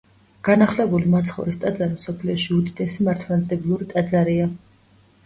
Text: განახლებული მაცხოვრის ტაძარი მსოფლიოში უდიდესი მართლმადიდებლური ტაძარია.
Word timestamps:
განახლებული 0.47 1.11
მაცხოვრის 1.15 1.59
ტაძარი 1.65 1.97
მსოფლიოში 1.97 2.55
უდიდესი 2.55 3.05
მართლმადიდებლური 3.09 3.89
ტაძარია. 3.93 4.49